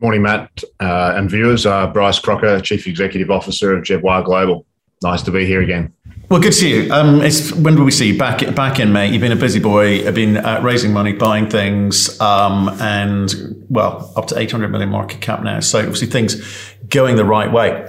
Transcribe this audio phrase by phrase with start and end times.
[0.00, 1.66] Morning, Matt uh, and viewers.
[1.66, 4.64] Uh, Bryce Crocker, Chief Executive Officer of Jervois Global.
[5.02, 5.92] Nice to be here again.
[6.28, 6.92] Well, good to see you.
[6.92, 8.18] Um, it's, when will we see you?
[8.18, 9.10] Back, back in May.
[9.10, 10.04] You've been a busy boy.
[10.04, 15.20] You've been uh, raising money, buying things, um, and, well, up to 800 million market
[15.20, 15.58] cap now.
[15.58, 17.88] So obviously things going the right way.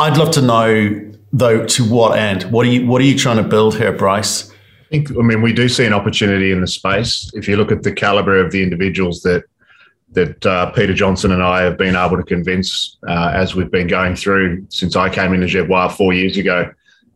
[0.00, 2.44] I'd love to know, though, to what end?
[2.44, 4.50] What are you, what are you trying to build here, Bryce?
[4.50, 4.54] I
[4.90, 7.30] think, I mean, we do see an opportunity in the space.
[7.34, 9.44] If you look at the caliber of the individuals that
[10.14, 13.86] that uh, Peter Johnson and I have been able to convince uh, as we've been
[13.86, 16.72] going through since I came into Jervois four years ago.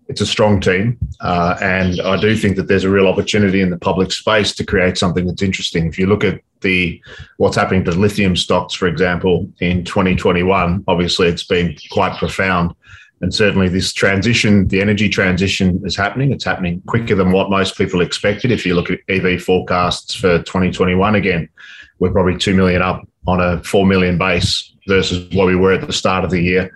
[0.08, 3.68] It's a strong team, uh, and I do think that there's a real opportunity in
[3.68, 5.86] the public space to create something that's interesting.
[5.86, 7.00] If you look at the
[7.36, 12.74] what's happening to lithium stocks, for example, in 2021, obviously it's been quite profound.
[13.20, 16.32] And certainly, this transition, the energy transition, is happening.
[16.32, 18.52] It's happening quicker than what most people expected.
[18.52, 21.48] If you look at EV forecasts for 2021, again,
[21.98, 25.86] we're probably 2 million up on a 4 million base versus what we were at
[25.86, 26.70] the start of the year.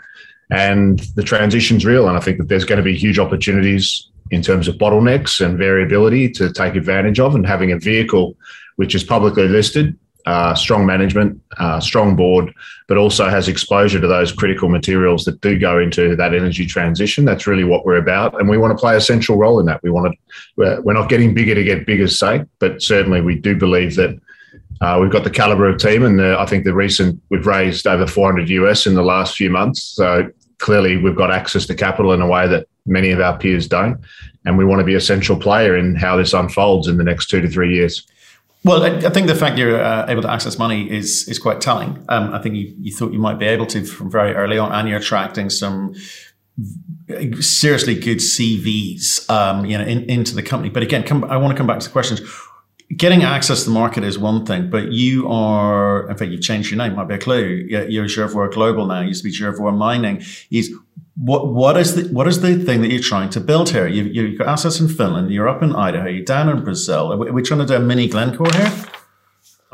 [0.51, 2.09] And the transition's real.
[2.09, 5.57] And I think that there's going to be huge opportunities in terms of bottlenecks and
[5.57, 8.37] variability to take advantage of and having a vehicle
[8.77, 12.53] which is publicly listed, uh, strong management, uh, strong board,
[12.89, 17.25] but also has exposure to those critical materials that do go into that energy transition.
[17.25, 19.83] That's really what we're about, and we want to play a central role in that.
[19.83, 20.81] We want to.
[20.83, 24.19] We're not getting bigger to get bigger's sake, but certainly we do believe that
[24.81, 27.87] uh, we've got the caliber of team, and the, I think the recent we've raised
[27.87, 29.83] over 400 US in the last few months.
[29.83, 33.69] So clearly, we've got access to capital in a way that many of our peers
[33.69, 34.01] don't,
[34.45, 37.27] and we want to be a central player in how this unfolds in the next
[37.27, 38.07] two to three years.
[38.65, 42.05] Well, I think the fact you're uh, able to access money is is quite telling.
[42.09, 44.73] Um, I think you, you thought you might be able to from very early on,
[44.73, 45.95] and you're attracting some
[47.41, 50.71] seriously good CVs, um, you know, in, into the company.
[50.71, 52.21] But again, come, I want to come back to the questions
[52.97, 56.71] getting access to the market is one thing, but you are, in fact, you've changed
[56.71, 57.67] your name, might be a clue.
[57.69, 60.23] You're Jervois Global now, you used to be Jervois Mining.
[60.51, 60.75] Is
[61.17, 63.87] what, what is the, what is the thing that you're trying to build here?
[63.87, 67.13] You, you've got assets in Finland, you're up in Idaho, you're down in Brazil.
[67.13, 68.73] Are we trying to do a mini Glencore here?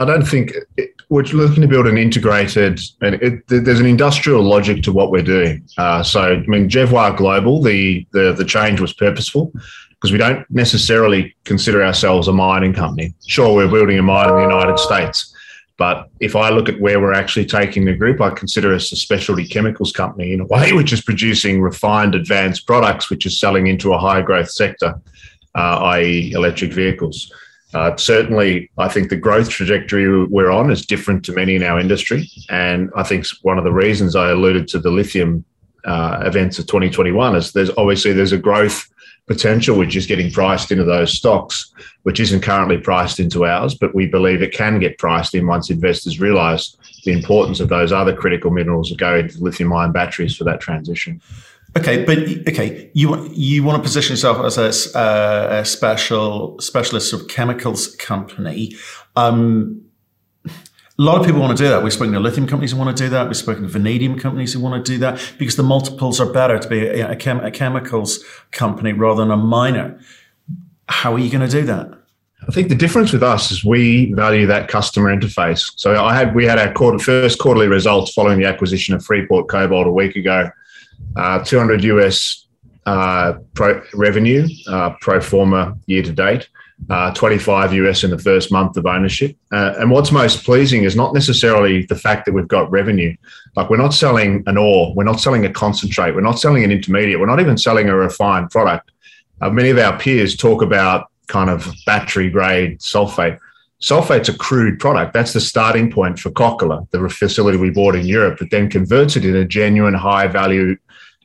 [0.00, 4.42] I don't think it, we're looking to build an integrated, and it, there's an industrial
[4.42, 5.66] logic to what we're doing.
[5.76, 9.52] Uh, so, I mean, Jervois Global, the, the the change was purposeful
[10.00, 13.14] because we don't necessarily consider ourselves a mining company.
[13.26, 15.34] Sure, we're building a mine in the United States,
[15.76, 18.96] but if I look at where we're actually taking the group, I consider us a
[18.96, 23.68] specialty chemicals company in a way, which is producing refined, advanced products, which is selling
[23.68, 25.00] into a high growth sector,
[25.54, 27.32] uh, i.e., electric vehicles.
[27.74, 31.78] Uh, certainly, I think the growth trajectory we're on is different to many in our
[31.78, 32.28] industry.
[32.48, 35.44] And I think one of the reasons I alluded to the lithium
[35.84, 38.88] uh, events of 2021 is there's obviously there's a growth
[39.28, 41.72] potential, which is getting priced into those stocks,
[42.02, 45.70] which isn't currently priced into ours, but we believe it can get priced in once
[45.70, 50.34] investors realise the importance of those other critical minerals that go into lithium ion batteries
[50.34, 51.20] for that transition.
[51.76, 52.18] Okay, but
[52.48, 57.94] okay, you you want to position yourself as a, uh, a special specialist of chemicals
[57.96, 58.74] company.
[59.14, 59.82] Um,
[60.98, 61.82] a lot of people want to do that.
[61.82, 63.28] We've spoken to lithium companies who want to do that.
[63.28, 66.58] We've spoken to vanadium companies who want to do that because the multiples are better
[66.58, 70.00] to be a, a, chem, a chemicals company rather than a miner.
[70.88, 71.94] How are you going to do that?
[72.48, 75.72] I think the difference with us is we value that customer interface.
[75.76, 79.48] So I had we had our quarter, first quarterly results following the acquisition of Freeport
[79.48, 80.50] Cobalt a week ago.
[81.16, 82.46] Uh, 200 US
[82.86, 86.48] uh, pro revenue uh, pro forma year to date
[86.90, 89.36] uh, 25 US in the first month of ownership.
[89.52, 93.14] Uh, and what's most pleasing is not necessarily the fact that we've got revenue.
[93.56, 96.72] Like we're not selling an ore, we're not selling a concentrate, we're not selling an
[96.72, 98.90] intermediate, we're not even selling a refined product.
[99.40, 103.38] Uh, many of our peers talk about kind of battery grade sulfate.
[103.80, 105.14] Sulfate's a crude product.
[105.14, 109.14] That's the starting point for Kokkola, the facility we bought in Europe, that then converts
[109.14, 110.76] it into genuine high value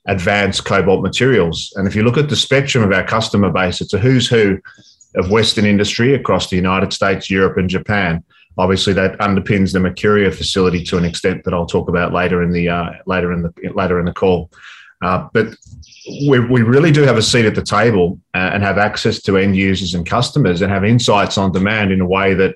[0.08, 1.74] advanced cobalt materials.
[1.78, 4.60] And if you look at the spectrum of our customer base, it's a who's who
[5.16, 8.24] of Western industry across the United States, Europe, and Japan.
[8.58, 12.52] Obviously, that underpins the Mercuria facility to an extent that I'll talk about later in
[12.52, 14.52] the uh, later in the later in the call.
[15.02, 15.48] Uh, but
[16.28, 19.38] we, we really do have a seat at the table uh, and have access to
[19.38, 22.56] end users and customers and have insights on demand in a way that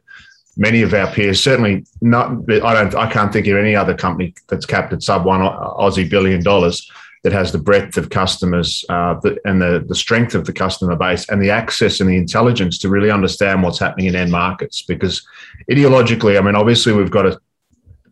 [0.55, 2.31] many of our peers certainly not.
[2.49, 2.95] I don't.
[2.95, 6.89] I can't think of any other company that's capped at sub one Aussie billion dollars
[7.27, 11.27] that has the breadth of customers uh, and the, the strength of the customer base
[11.27, 14.83] and the access and the intelligence to really understand what's happening in end markets.
[14.83, 15.27] Because
[15.69, 17.37] ideologically, I mean, obviously, we've got a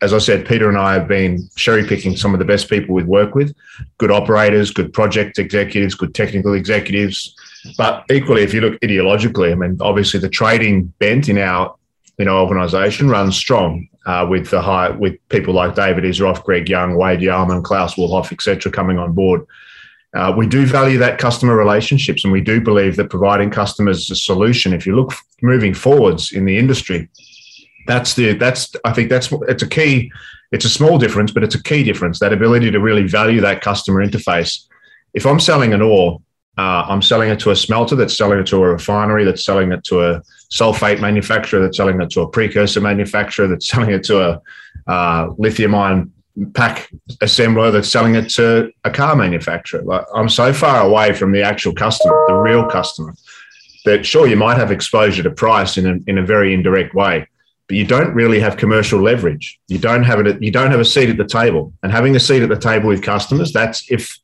[0.02, 2.94] as I said, Peter and I have been cherry picking some of the best people
[2.94, 3.56] we work with,
[3.98, 7.34] good operators, good project executives, good technical executives.
[7.78, 11.74] But equally, if you look ideologically, I mean, obviously the trading bent in our
[12.20, 13.88] in our organisation runs strong.
[14.06, 18.32] Uh, with the high with people like David Isroff, Greg Young, Wade Yarman, Klaus Wolhoff,
[18.32, 19.46] etc., coming on board.
[20.16, 24.16] Uh, we do value that customer relationships, and we do believe that providing customers a
[24.16, 24.74] solution.
[24.74, 27.10] If you look moving forwards in the industry,
[27.88, 30.12] that's the that's I think that's it's a key.
[30.52, 32.20] It's a small difference, but it's a key difference.
[32.20, 34.64] That ability to really value that customer interface.
[35.14, 36.22] If I'm selling an ore,
[36.58, 39.72] uh, I'm selling it to a smelter that's selling it to a refinery that's selling
[39.72, 40.22] it to a
[40.52, 44.42] sulfate manufacturer that's selling it to a precursor manufacturer that's selling it to a
[44.88, 46.12] uh, lithium ion
[46.54, 46.90] pack
[47.22, 49.82] assembler that's selling it to a car manufacturer.
[49.82, 53.14] Like I'm so far away from the actual customer, the real customer,
[53.86, 57.28] that sure you might have exposure to price in a, in a very indirect way,
[57.68, 59.60] but you don't really have commercial leverage.
[59.68, 60.42] You don't have it.
[60.42, 61.74] You don't have a seat at the table.
[61.84, 64.20] And having a seat at the table with customers, that's if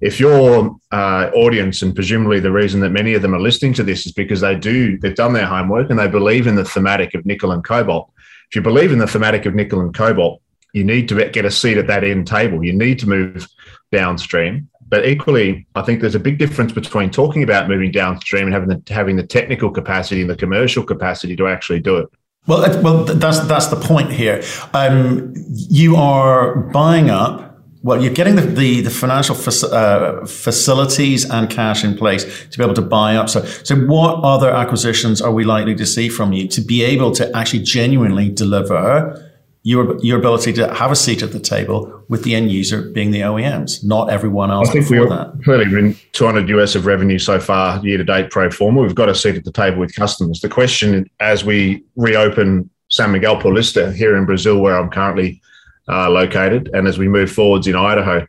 [0.00, 3.82] if your uh, audience and presumably the reason that many of them are listening to
[3.82, 7.14] this is because they do they've done their homework and they believe in the thematic
[7.14, 8.10] of nickel and cobalt.
[8.50, 11.50] If you believe in the thematic of nickel and cobalt, you need to get a
[11.50, 12.64] seat at that end table.
[12.64, 13.48] You need to move
[13.90, 14.68] downstream.
[14.88, 18.68] But equally, I think there's a big difference between talking about moving downstream and having
[18.68, 22.08] the, having the technical capacity and the commercial capacity to actually do it.
[22.46, 24.44] Well, well, that's that's the point here.
[24.72, 31.48] Um, you are buying up well, you're getting the, the, the financial uh, facilities and
[31.48, 33.28] cash in place to be able to buy up.
[33.28, 37.12] So, so what other acquisitions are we likely to see from you to be able
[37.12, 39.22] to actually genuinely deliver
[39.66, 43.10] your, your ability to have a seat at the table with the end user being
[43.10, 44.68] the OEMs, not everyone else.
[44.68, 45.40] I think that.
[45.42, 48.80] clearly been 200 US of revenue so far year to date pro forma.
[48.80, 50.40] We've got a seat at the table with customers.
[50.40, 55.42] The question as we reopen San Miguel Paulista here in Brazil, where I'm currently
[55.88, 58.26] uh, located, and as we move forwards in Idaho,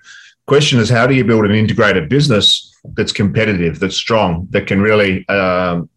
[0.47, 4.81] question is how do you build an integrated business that's competitive, that's strong, that can
[4.81, 5.89] really um,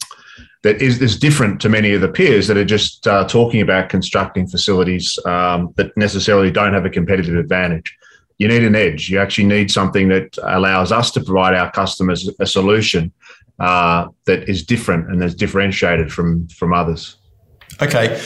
[0.62, 3.88] that is, is different to many of the peers that are just uh, talking about
[3.88, 7.96] constructing facilities um, that necessarily don't have a competitive advantage.
[8.38, 9.08] You need an edge.
[9.08, 13.12] You actually need something that allows us to provide our customers a solution
[13.58, 17.16] uh, that is different and that's differentiated from from others.
[17.82, 18.20] Okay.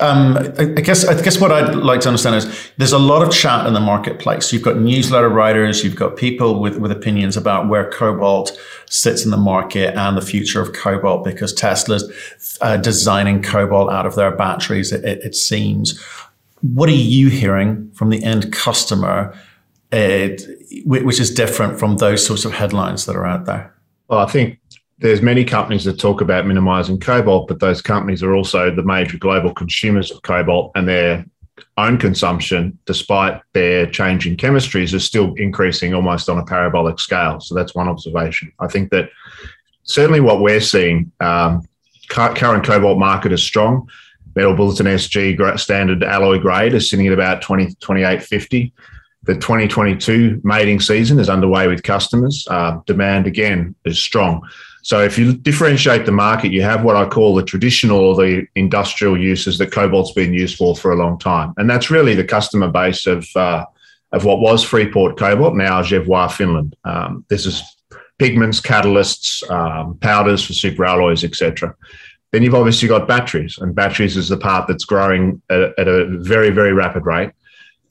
[0.00, 3.32] Um, I guess I guess what I'd like to understand is there's a lot of
[3.32, 4.52] chat in the marketplace.
[4.52, 9.30] You've got newsletter writers, you've got people with, with opinions about where cobalt sits in
[9.30, 12.10] the market and the future of cobalt because Tesla's
[12.60, 14.92] uh, designing cobalt out of their batteries.
[14.92, 16.00] It, it, it, seems.
[16.62, 19.34] What are you hearing from the end customer,
[19.92, 20.28] uh,
[20.84, 23.74] which is different from those sorts of headlines that are out there?
[24.08, 24.59] Well, I think
[25.00, 29.16] there's many companies that talk about minimizing cobalt, but those companies are also the major
[29.16, 31.24] global consumers of cobalt, and their
[31.78, 37.40] own consumption, despite their changing chemistries, is still increasing almost on a parabolic scale.
[37.40, 38.52] So that's one observation.
[38.60, 39.08] I think that
[39.84, 41.66] certainly what we're seeing, um,
[42.08, 43.88] current cobalt market is strong.
[44.36, 48.72] Metal Bulletin SG standard alloy grade is sitting at about 20, 2850.
[49.22, 52.46] The 2022 mating season is underway with customers.
[52.50, 54.42] Uh, demand again is strong.
[54.82, 58.46] So if you differentiate the market, you have what I call the traditional or the
[58.54, 62.24] industrial uses that cobalt's been used for for a long time, and that's really the
[62.24, 63.64] customer base of uh,
[64.12, 66.74] of what was Freeport Cobalt, now Jervois Finland.
[66.84, 67.62] Um, this is
[68.18, 71.74] pigments, catalysts, um, powders for superalloys, etc.
[72.32, 76.06] Then you've obviously got batteries, and batteries is the part that's growing at, at a
[76.18, 77.30] very, very rapid rate.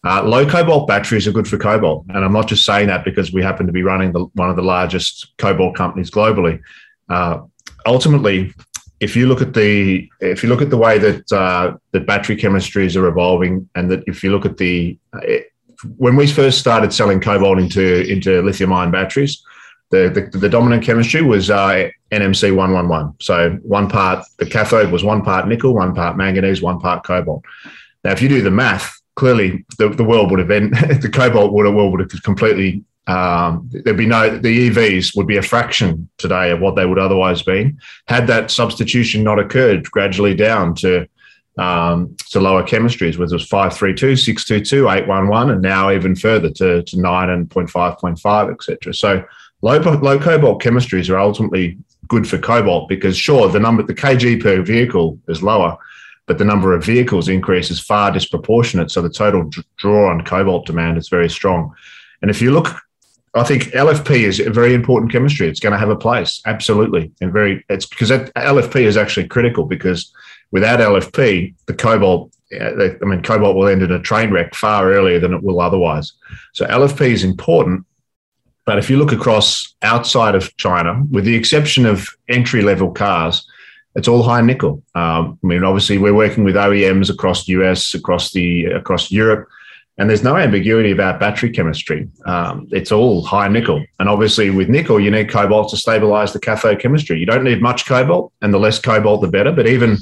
[0.05, 3.33] Uh, low cobalt batteries are good for cobalt, and I'm not just saying that because
[3.33, 6.61] we happen to be running the, one of the largest cobalt companies globally.
[7.09, 7.41] Uh,
[7.85, 8.53] ultimately,
[8.99, 12.35] if you look at the if you look at the way that uh, the battery
[12.35, 15.51] chemistries are evolving, and that if you look at the it,
[15.97, 19.41] when we first started selling cobalt into into lithium ion batteries,
[19.91, 23.13] the, the, the dominant chemistry was uh, NMC one one one.
[23.19, 27.43] So one part the cathode was one part nickel, one part manganese, one part cobalt.
[28.03, 31.53] Now, if you do the math, clearly the, the world would have been the cobalt
[31.53, 36.51] world would have completely um, there'd be no the EVs would be a fraction today
[36.51, 37.73] of what they would otherwise be
[38.07, 41.07] had that substitution not occurred gradually down to
[41.59, 47.01] um, to lower chemistries, it was 532, 622, 811, and now even further to, to
[47.01, 48.93] 9 and 0.5, 0.5, etc.
[48.93, 49.25] So
[49.61, 54.41] low, low cobalt chemistries are ultimately good for cobalt because sure, the number, the kg
[54.41, 55.77] per vehicle is lower,
[56.27, 58.89] but the number of vehicles increase is far disproportionate.
[58.89, 61.73] So the total draw on cobalt demand is very strong.
[62.21, 62.81] And if you look,
[63.35, 65.47] I think LFP is a very important chemistry.
[65.47, 67.63] It's going to have a place, absolutely, and very.
[67.69, 70.11] It's because LFP is actually critical because
[70.51, 75.19] without LFP, the cobalt, I mean, cobalt will end in a train wreck far earlier
[75.19, 76.13] than it will otherwise.
[76.53, 77.85] So LFP is important.
[78.65, 83.47] But if you look across outside of China, with the exception of entry level cars,
[83.95, 84.83] it's all high nickel.
[84.95, 89.49] Um, I mean, obviously, we're working with OEMs across the US, across the across Europe,
[89.99, 92.07] and there's no ambiguity about battery chemistry.
[92.25, 96.39] Um, it's all high nickel, and obviously, with nickel, you need cobalt to stabilize the
[96.39, 97.19] cathode chemistry.
[97.19, 99.51] You don't need much cobalt, and the less cobalt, the better.
[99.51, 99.97] But even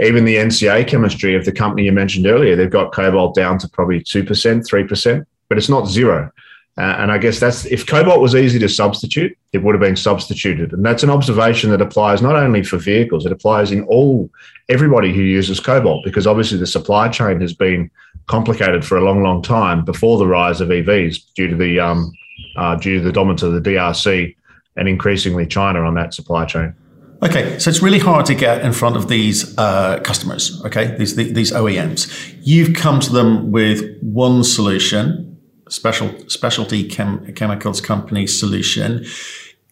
[0.00, 3.68] even the NCA chemistry of the company you mentioned earlier, they've got cobalt down to
[3.68, 6.32] probably two percent, three percent, but it's not zero.
[6.76, 9.94] Uh, and I guess that's if cobalt was easy to substitute, it would have been
[9.94, 10.72] substituted.
[10.72, 14.28] And that's an observation that applies not only for vehicles, it applies in all
[14.68, 17.90] everybody who uses cobalt, because obviously the supply chain has been
[18.26, 22.12] complicated for a long, long time before the rise of EVs due to the um,
[22.56, 24.34] uh, due to the dominance of the DRC
[24.76, 26.74] and increasingly China on that supply chain.
[27.22, 30.62] Okay, so it's really hard to get in front of these uh, customers.
[30.64, 32.36] Okay, these these OEMs.
[32.42, 35.34] You've come to them with one solution
[35.68, 39.04] special specialty chem, chemicals company solution.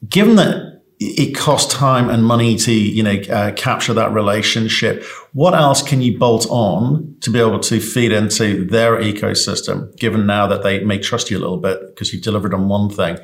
[0.08, 0.71] Given that
[1.16, 6.02] it costs time and money to you know uh, capture that relationship, what else can
[6.02, 9.96] you bolt on to be able to feed into their ecosystem?
[9.96, 12.90] Given now that they may trust you a little bit because you've delivered on one
[12.90, 13.18] thing.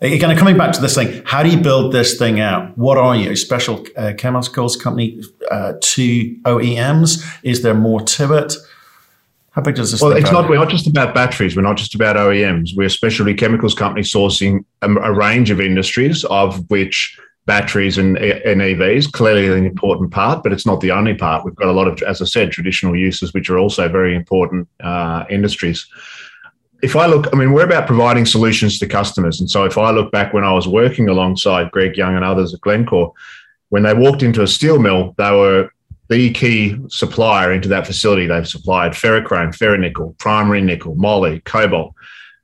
[0.00, 2.78] Again, coming back to this thing, how do you build this thing out?
[2.78, 3.32] What are you?
[3.32, 5.20] A special uh, chemicals company
[5.50, 7.24] uh, to OEMs?
[7.42, 8.54] Is there more to it?
[9.58, 10.00] How big does this?
[10.00, 10.48] Well, it's not.
[10.48, 11.56] We're not just about batteries.
[11.56, 12.76] We're not just about OEMs.
[12.76, 18.16] We're a specialty chemicals company sourcing a, a range of industries, of which batteries and,
[18.18, 21.44] and EVs clearly an important part, but it's not the only part.
[21.44, 24.68] We've got a lot of, as I said, traditional uses, which are also very important
[24.78, 25.84] uh, industries.
[26.80, 29.40] If I look, I mean, we're about providing solutions to customers.
[29.40, 32.54] And so if I look back when I was working alongside Greg Young and others
[32.54, 33.12] at Glencore,
[33.70, 35.68] when they walked into a steel mill, they were
[36.08, 38.26] the key supplier into that facility.
[38.26, 41.94] They've supplied ferrochrome, ferronickel, primary nickel, moly, cobalt,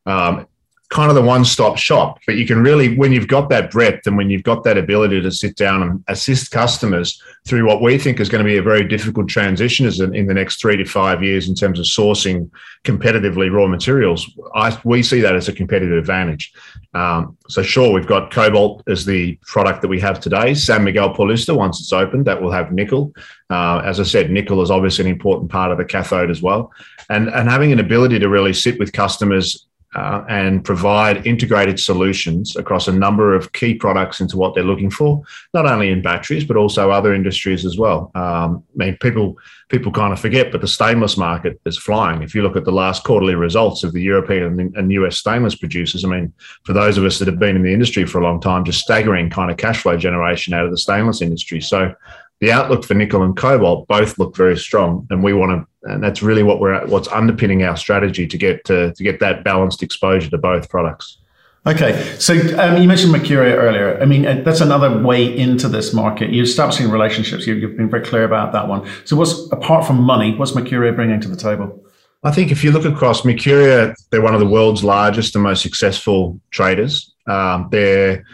[0.07, 0.47] um,
[0.95, 2.21] kind of the one stop shop.
[2.25, 5.21] But you can really, when you've got that breadth and when you've got that ability
[5.21, 8.63] to sit down and assist customers through what we think is going to be a
[8.63, 12.49] very difficult transition in the next three to five years in terms of sourcing
[12.85, 16.53] competitively raw materials, I, we see that as a competitive advantage.
[16.95, 20.55] Um, so, sure, we've got cobalt as the product that we have today.
[20.55, 23.13] San Miguel Paulista, once it's opened, that will have nickel.
[23.51, 26.73] Uh, as I said, nickel is obviously an important part of the cathode as well.
[27.11, 32.57] And, and having an ability to really sit with customers uh, and provide integrated solutions
[32.57, 35.23] across a number of key products into what they're looking for,
[35.53, 38.11] not only in batteries but also other industries as well.
[38.15, 39.37] Um, I mean, people
[39.69, 42.23] people kind of forget, but the stainless market is flying.
[42.23, 46.05] If you look at the last quarterly results of the European and US stainless producers,
[46.05, 46.33] I mean,
[46.65, 48.81] for those of us that have been in the industry for a long time, just
[48.81, 51.61] staggering kind of cash flow generation out of the stainless industry.
[51.61, 51.95] So
[52.41, 56.03] the outlook for nickel and cobalt both look very strong, and we want to, and
[56.03, 59.45] that's really what we're at, what's underpinning our strategy to get to, to get that
[59.45, 61.19] balanced exposure to both products.
[61.67, 63.99] Okay, so um, you mentioned Mercuria earlier.
[63.99, 66.31] I mean, uh, that's another way into this market.
[66.31, 67.47] You're establishing relationships.
[67.47, 68.87] You, have been very clear about that one.
[69.07, 71.83] So, what's apart from money, what's Mercuria bringing to the table?
[72.23, 75.63] I think if you look across Mercuria, they're one of the world's largest and most
[75.63, 77.15] successful traders.
[77.27, 78.25] Um, they're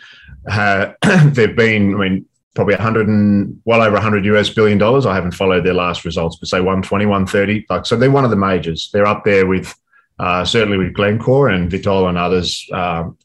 [0.50, 0.92] uh,
[1.26, 5.06] they've been, I mean, probably 100 and well over 100 US billion dollars.
[5.06, 7.66] I haven't followed their last results, but say 120, 130.
[7.70, 8.90] Like, so they're one of the majors.
[8.92, 9.74] They're up there with
[10.18, 12.68] uh, certainly with Glencore and Vitol and others.
[12.72, 13.16] Um,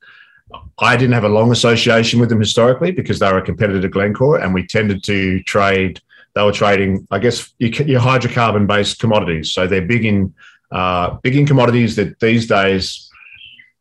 [0.79, 3.89] I didn't have a long association with them historically because they were a competitor to
[3.89, 5.99] Glencore, and we tended to trade.
[6.35, 9.51] They were trading, I guess, your hydrocarbon-based commodities.
[9.51, 10.33] So they're big in
[10.71, 13.09] uh, big in commodities that these days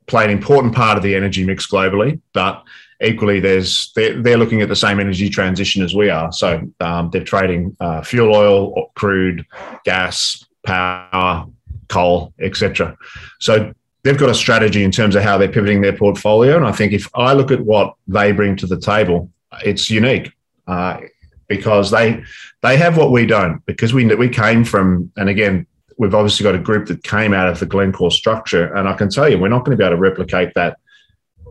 [0.07, 2.63] play an important part of the energy mix globally, but
[3.03, 6.33] equally, there's they're, they're, looking at the same energy transition as we are.
[6.33, 9.45] So um, they're trading uh, fuel oil, crude,
[9.85, 11.47] gas, power,
[11.89, 12.97] coal, etc.
[13.41, 13.73] So
[14.03, 16.57] they've got a strategy in terms of how they're pivoting their portfolio.
[16.57, 19.31] And I think if I look at what they bring to the table,
[19.65, 20.33] it's unique
[20.67, 21.01] uh,
[21.49, 22.23] because they
[22.63, 23.65] they have what we don't.
[23.67, 25.67] Because we we came from, and again,
[25.99, 29.09] we've obviously got a group that came out of the Glencore structure, and I can
[29.09, 30.79] tell you, we're not going to be able to replicate that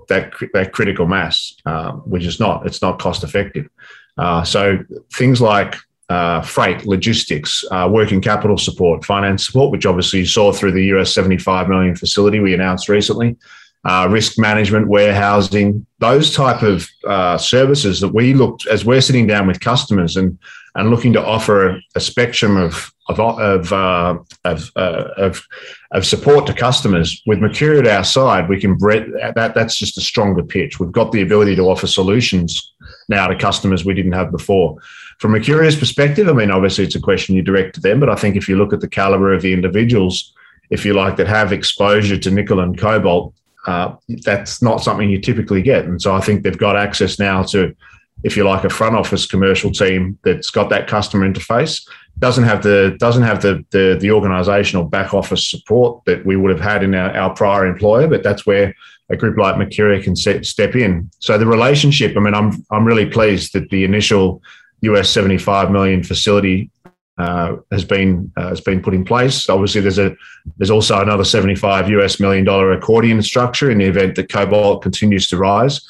[0.07, 1.55] that that critical mass.
[1.65, 2.65] Um, we're just not.
[2.65, 3.69] It's not cost effective.
[4.17, 4.79] Uh, so
[5.13, 5.75] things like
[6.09, 10.85] uh, freight, logistics, uh, working capital support, finance support, which obviously you saw through the
[10.95, 13.35] US 75 million facility we announced recently,
[13.85, 19.27] uh, risk management, warehousing, those type of uh, services that we looked as we're sitting
[19.27, 20.37] down with customers and
[20.75, 25.45] and looking to offer a spectrum of of of uh, of, uh, of,
[25.91, 27.21] of support to customers.
[27.25, 30.79] With Mercuria at our side, we can that that's just a stronger pitch.
[30.79, 32.73] We've got the ability to offer solutions
[33.09, 34.77] now to customers we didn't have before.
[35.19, 38.15] From Mercuria's perspective, I mean, obviously it's a question you direct to them, but I
[38.15, 40.33] think if you look at the caliber of the individuals,
[40.69, 43.33] if you like, that have exposure to nickel and cobalt,
[43.65, 45.85] uh, that's not something you typically get.
[45.85, 47.75] And so I think they've got access now to
[48.23, 51.87] if you like, a front office commercial team that's got that customer interface.
[52.19, 56.51] Doesn't have the doesn't have the the, the organizational back office support that we would
[56.51, 58.73] have had in our, our prior employer, but that's where
[59.09, 61.09] a group like Mercuria can set, step in.
[61.19, 64.41] So the relationship, I mean, I'm I'm really pleased that the initial
[64.81, 66.69] US 75 million facility
[67.17, 69.49] uh, has been uh, has been put in place.
[69.49, 70.15] Obviously, there's a
[70.57, 75.27] there's also another 75 US million dollar accordion structure in the event that cobalt continues
[75.29, 75.81] to rise.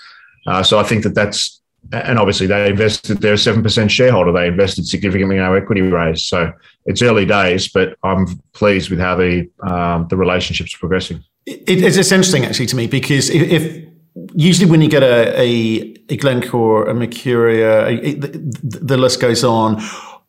[0.45, 1.61] Uh, so I think that that's
[1.91, 3.19] and obviously they invested.
[3.19, 4.31] They're a seven percent shareholder.
[4.31, 6.23] They invested significantly in our equity raise.
[6.23, 6.51] So
[6.85, 11.23] it's early days, but I'm pleased with how the um, the relationship's progressing.
[11.45, 13.85] It, it's, it's interesting actually to me because if, if
[14.33, 18.27] usually when you get a, a, a Glencore, a Mercuria, a, the,
[18.63, 19.81] the, list goes on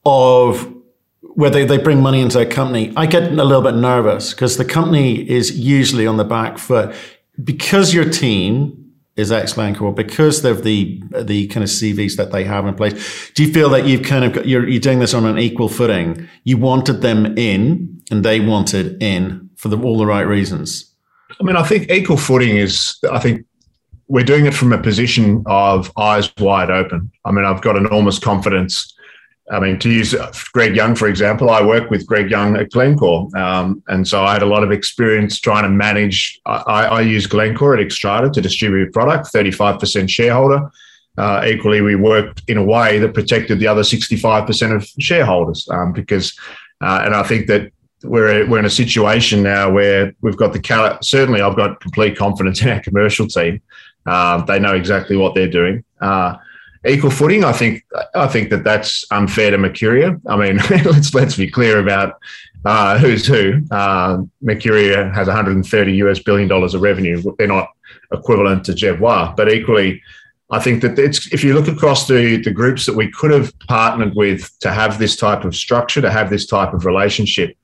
[0.05, 0.74] of
[1.35, 4.57] where they, they bring money into a company, I get a little bit nervous because
[4.57, 6.95] the company is usually on the back foot
[7.43, 8.81] because your team
[9.17, 13.31] is ex Glencore because of the the kind of CVs that they have in place.
[13.35, 15.69] Do you feel that you've kind of got, you're you're doing this on an equal
[15.69, 16.29] footing?
[16.45, 20.93] You wanted them in, and they wanted in for the, all the right reasons.
[21.41, 22.97] I mean, I think equal footing is.
[23.11, 23.47] I think
[24.09, 27.11] we're doing it from a position of eyes wide open.
[27.25, 28.94] I mean, I've got enormous confidence.
[29.51, 30.15] I mean, to use
[30.53, 33.29] Greg Young, for example, I work with Greg Young at Glencore.
[33.37, 36.41] Um, and so I had a lot of experience trying to manage.
[36.47, 40.71] I, I use Glencore at Xstrata to distribute product, 35% shareholder.
[41.19, 45.93] Uh, equally, we worked in a way that protected the other 65% of shareholders um,
[45.93, 46.37] because,
[46.81, 47.71] uh, and I think that
[48.03, 52.63] we're, we're in a situation now where we've got the, certainly I've got complete confidence
[52.63, 53.61] in our commercial team
[54.07, 55.85] uh, they know exactly what they're doing.
[56.87, 57.83] Equal footing, I think.
[58.15, 60.21] I think that that's unfair to Mercuria.
[60.27, 62.19] I mean, let's let's be clear about
[62.65, 63.63] uh, who's who.
[63.71, 67.23] Uh, Mercuria has 130 US billion dollars of revenue.
[67.39, 67.71] They're not
[68.13, 70.03] equivalent to Jervois, but equally,
[70.51, 73.59] I think that it's if you look across the the groups that we could have
[73.61, 77.57] partnered with to have this type of structure, to have this type of relationship.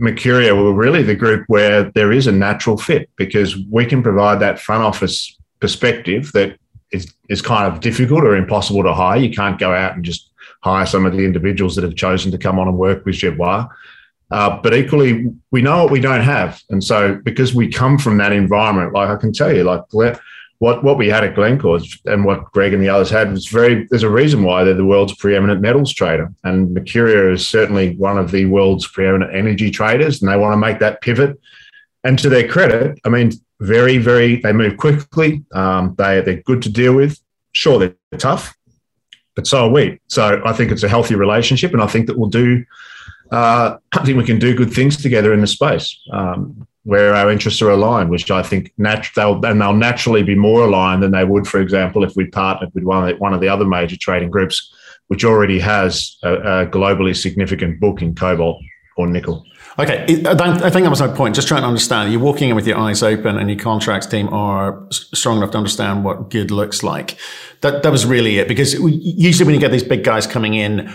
[0.00, 4.40] Mercuria were really the group where there is a natural fit because we can provide
[4.40, 6.58] that front office perspective that
[6.94, 9.18] is, is kind of difficult or impossible to hire.
[9.18, 10.30] You can't go out and just
[10.62, 13.68] hire some of the individuals that have chosen to come on and work with Jervois.
[14.30, 16.60] Uh, but equally, we know what we don't have.
[16.70, 19.82] And so, because we come from that environment, like I can tell you, like
[20.58, 23.86] what, what we had at Glencore and what Greg and the others had was very,
[23.90, 26.32] there's a reason why they're the world's preeminent metals trader.
[26.42, 30.56] And Mercuria is certainly one of the world's preeminent energy traders, and they want to
[30.56, 31.38] make that pivot.
[32.02, 33.32] And to their credit, I mean,
[33.64, 35.44] very, very, they move quickly.
[35.54, 37.18] Um, they, they're good to deal with.
[37.52, 38.54] Sure, they're tough,
[39.36, 40.00] but so are we.
[40.08, 42.64] So I think it's a healthy relationship, and I think that we'll do,
[43.30, 47.30] uh, I think we can do good things together in the space um, where our
[47.30, 51.12] interests are aligned, which I think nat- they'll, and they'll naturally be more aligned than
[51.12, 53.64] they would, for example, if we partnered with one of the, one of the other
[53.64, 54.72] major trading groups,
[55.08, 58.60] which already has a, a globally significant book in cobalt
[58.96, 59.44] or nickel.
[59.78, 61.34] Okay, uh, I think that was my point.
[61.34, 62.12] Just trying to understand.
[62.12, 65.58] You're walking in with your eyes open, and your contracts team are strong enough to
[65.58, 67.18] understand what good looks like.
[67.60, 68.46] That that was really it.
[68.46, 70.92] Because usually, when you get these big guys coming in,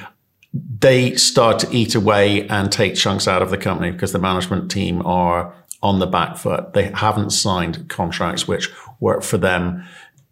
[0.53, 4.71] they start to eat away and take chunks out of the company because the management
[4.71, 6.73] team are on the back foot.
[6.73, 9.85] They haven't signed contracts which work for them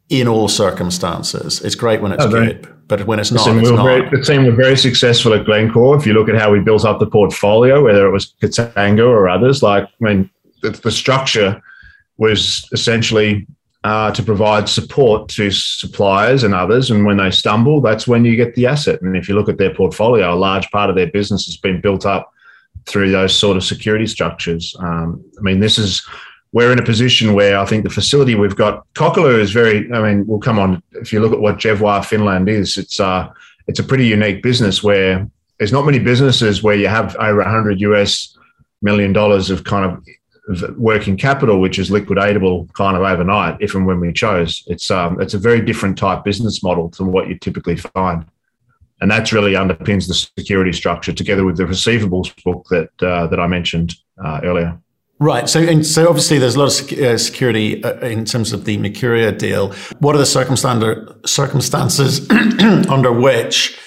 [0.10, 1.62] in all circumstances.
[1.62, 3.84] It's great when it's oh, good, but when it's not, Listen, it's we not.
[3.84, 5.98] Very, the team were very successful at Glencore.
[5.98, 9.28] If you look at how we built up the portfolio, whether it was Katanga or
[9.28, 10.30] others, like I mean,
[10.62, 11.62] the, the structure
[12.18, 13.46] was essentially
[13.84, 16.90] uh, to provide support to suppliers and others.
[16.90, 19.02] And when they stumble, that's when you get the asset.
[19.02, 21.80] And if you look at their portfolio, a large part of their business has been
[21.80, 22.32] built up
[22.86, 24.76] through those sort of security structures.
[24.80, 26.06] Um, I mean, this is
[26.58, 30.02] we're in a position where I think the facility we've got, Kokkola is very, I
[30.02, 33.30] mean, we'll come on, if you look at what Jervois Finland is, it's, uh,
[33.68, 37.80] it's a pretty unique business where there's not many businesses where you have over 100
[37.82, 38.36] US
[38.82, 43.86] million dollars of kind of working capital, which is liquidatable kind of overnight, if and
[43.86, 44.64] when we chose.
[44.66, 48.26] It's um, it's a very different type business model than what you typically find,
[49.00, 53.40] and that's really underpins the security structure, together with the receivables book that uh, that
[53.40, 53.94] I mentioned
[54.24, 54.80] uh, earlier.
[55.20, 55.50] Right.
[55.50, 58.78] So, and so obviously there's a lot of uh, security uh, in terms of the
[58.78, 59.74] Mercuria deal.
[60.00, 60.26] What are the
[61.26, 62.30] circumstances
[62.90, 63.80] under which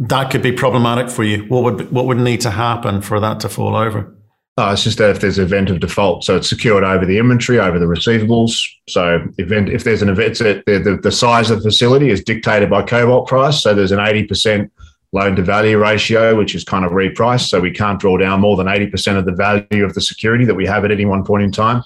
[0.00, 1.44] that could be problematic for you?
[1.44, 4.12] What would what would need to happen for that to fall over?
[4.56, 7.18] Oh, it's just that if there's an event of default, so it's secured over the
[7.18, 8.60] inventory, over the receivables.
[8.88, 12.70] So event if there's an event, the, the, the size of the facility is dictated
[12.70, 13.62] by cobalt price.
[13.62, 14.72] So there's an eighty percent
[15.14, 17.48] loan to value ratio, which is kind of repriced.
[17.48, 20.54] So we can't draw down more than 80% of the value of the security that
[20.54, 21.84] we have at any one point in time.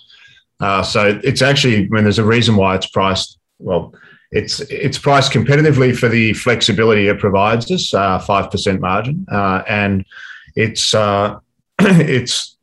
[0.60, 3.38] Uh, so it's actually, I mean, there's a reason why it's priced.
[3.58, 3.94] Well,
[4.30, 9.62] it's it's priced competitively for the flexibility it provides us, uh, five percent margin, uh,
[9.68, 10.04] and
[10.54, 11.38] it's uh,
[11.78, 12.58] it's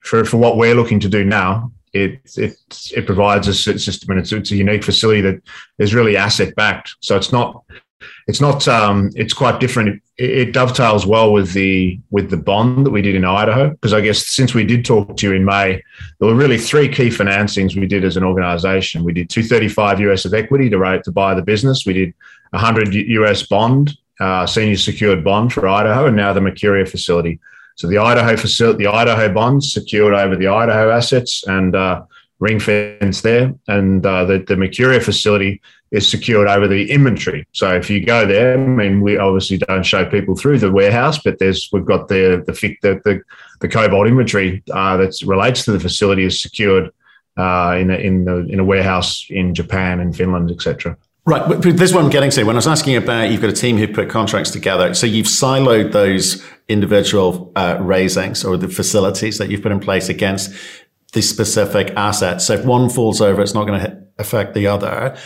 [0.00, 1.72] for for what we're looking to do now.
[1.92, 2.56] It it
[2.94, 5.42] it provides us it's just I it's, it's a unique facility that
[5.78, 7.64] is really asset backed, so it's not
[8.26, 10.02] it's not um, it's quite different.
[10.18, 13.92] It, it, dovetails well with the with the bond that we did in Idaho because
[13.92, 15.82] I guess since we did talk to you in May,
[16.18, 19.04] there were really three key financings we did as an organisation.
[19.04, 21.86] We did 235 US of equity to rate to buy the business.
[21.86, 22.14] We did
[22.50, 27.38] 100 US bond, uh, senior secured bond for Idaho, and now the Mercuria facility.
[27.76, 32.04] So the Idaho facility, the Idaho bonds secured over the Idaho assets and uh,
[32.40, 37.46] ring fence there, and uh, the the Mercuria facility is secured over the inventory.
[37.52, 41.18] So if you go there, I mean, we obviously don't show people through the warehouse,
[41.22, 43.22] but there's we've got the the the the,
[43.60, 46.90] the cobalt inventory uh, that relates to the facility is secured
[47.36, 50.96] uh, in a, in the in a warehouse in Japan and Finland, etc.
[51.24, 52.44] Right, but this is what I'm getting to.
[52.44, 54.94] When I was asking about, you've got a team who put contracts together.
[54.94, 60.08] So you've siloed those individual uh, raisings or the facilities that you've put in place
[60.08, 60.52] against
[61.14, 62.46] the specific assets.
[62.46, 65.16] So if one falls over, it's not going to affect the other.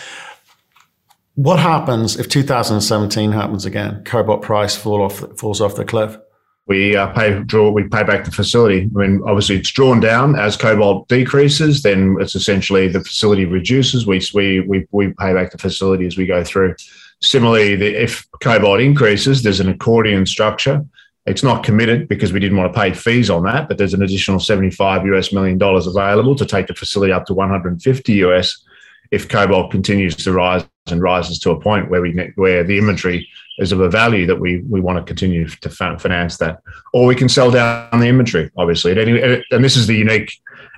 [1.40, 4.05] What happens if 2017 happens again?
[4.05, 6.18] Cobalt price fall off, falls off the cliff.
[6.66, 7.70] We uh, pay draw.
[7.70, 8.90] We pay back the facility.
[8.94, 11.81] I mean, obviously, it's drawn down as cobalt decreases.
[11.81, 14.07] Then it's essentially the facility reduces.
[14.07, 16.74] We we we, we pay back the facility as we go through.
[17.22, 20.85] Similarly, the, if cobalt increases, there's an accordion structure.
[21.24, 24.03] It's not committed because we didn't want to pay fees on that, but there's an
[24.03, 28.62] additional 75 US million dollars available to take the facility up to 150 US
[29.11, 33.29] if cobalt continues to rise and rises to a point where we where the inventory
[33.59, 36.61] is of a value that we we want to continue to finance that,
[36.92, 38.51] or we can sell down the inventory.
[38.57, 40.33] Obviously, at any, and this is the unique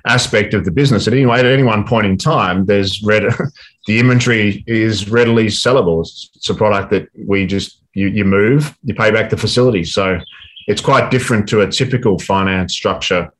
[0.05, 1.07] aspect of the business.
[1.07, 3.23] At any at any one point in time, there's red,
[3.87, 6.01] the inventory is readily sellable.
[6.01, 9.83] It's, it's a product that we just you you move, you pay back the facility.
[9.83, 10.19] So
[10.67, 13.31] it's quite different to a typical finance structure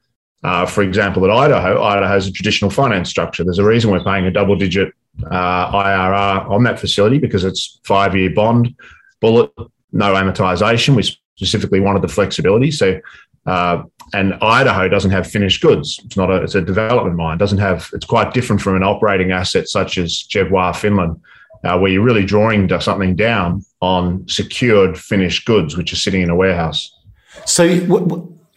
[0.43, 3.43] uh, for example, at Idaho, Idaho has a traditional finance structure.
[3.43, 4.93] There's a reason we're paying a double digit
[5.31, 8.75] uh, IRR on that facility because it's five year bond,
[9.21, 9.51] bullet,
[9.91, 10.95] no amortization.
[10.95, 11.03] We
[11.37, 12.71] specifically wanted the flexibility.
[12.71, 12.99] So,
[13.45, 15.99] uh, and Idaho doesn't have finished goods.
[16.03, 17.37] It's not a, it's a development mine.
[17.37, 21.21] Doesn't have, it's quite different from an operating asset such as Jervois, Finland,
[21.63, 26.29] uh, where you're really drawing something down on secured finished goods, which are sitting in
[26.29, 26.93] a warehouse.
[27.45, 27.65] So,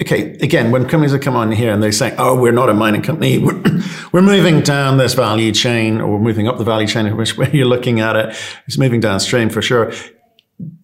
[0.01, 2.75] okay, again, when companies are come on here and they say, oh, we're not a
[2.75, 3.39] mining company,
[4.13, 7.51] we're, moving down this value chain or we're moving up the value chain, which way
[7.53, 9.93] you're looking at it, it's moving downstream for sure.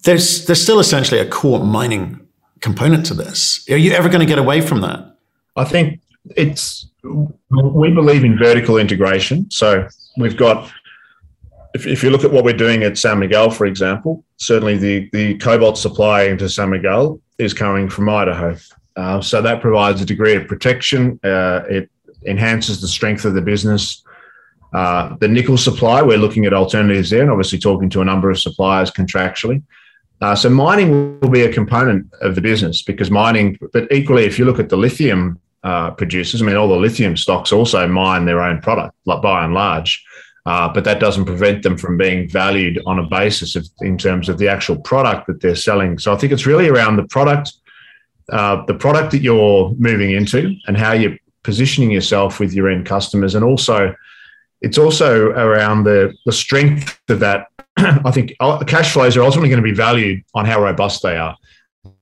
[0.04, 2.26] There's, there's still essentially a core mining
[2.60, 3.66] component to this.
[3.70, 5.16] Are you ever going to get away from that?
[5.56, 6.00] I think
[6.36, 9.50] it's, we believe in vertical integration.
[9.50, 10.70] So we've got,
[11.74, 15.08] if, if you look at what we're doing at San Miguel, for example, certainly the,
[15.12, 18.56] the cobalt supply into San Miguel is coming from Idaho.
[18.96, 21.18] Uh, so that provides a degree of protection.
[21.24, 21.90] Uh, it
[22.26, 24.02] enhances the strength of the business.
[24.72, 28.30] Uh, the nickel supply, we're looking at alternatives there and obviously talking to a number
[28.30, 29.62] of suppliers contractually.
[30.20, 34.38] Uh, so mining will be a component of the business because mining, but equally, if
[34.38, 38.24] you look at the lithium uh, producers, I mean, all the lithium stocks also mine
[38.24, 40.04] their own product, by and large.
[40.44, 44.28] Uh, but that doesn't prevent them from being valued on a basis of in terms
[44.28, 45.98] of the actual product that they're selling.
[45.98, 47.52] So I think it's really around the product
[48.30, 52.86] uh, the product that you're moving into and how you're positioning yourself with your end
[52.86, 53.34] customers.
[53.34, 53.94] And also,
[54.60, 57.48] it's also around the, the strength of that.
[57.76, 61.16] I think uh, cash flows are ultimately going to be valued on how robust they
[61.16, 61.36] are.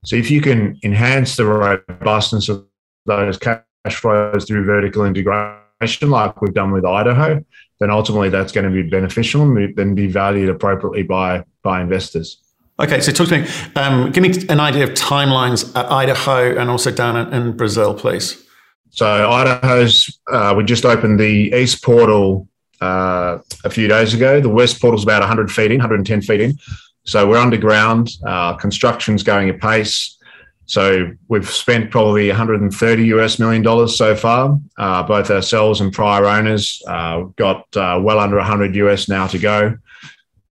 [0.05, 2.67] So if you can enhance the robustness of
[3.07, 7.43] those cash flows through vertical integration, like we've done with Idaho,
[7.81, 12.43] then ultimately that's going to be beneficial and then be valued appropriately by by investors.
[12.81, 13.49] Okay, so talk to me.
[13.77, 18.43] Um, give me an idea of timelines at Idaho and also down in, Brazil, please.
[18.89, 22.49] So Idaho's, uh, we just opened the east portal
[22.81, 24.41] uh, a few days ago.
[24.41, 26.59] The west portal is about 100 feet in, 110 feet in.
[27.05, 28.13] So we're underground.
[28.27, 30.17] Uh, construction's going at pace.
[30.65, 34.59] So we've spent probably 130 US million dollars so far.
[34.79, 39.39] Uh, both ourselves and prior owners uh, got uh, well under 100 US now to
[39.39, 39.77] go